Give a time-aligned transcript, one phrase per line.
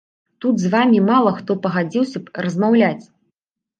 [0.43, 3.03] Тут з вамі мала хто пагадзіўся б размаўляць.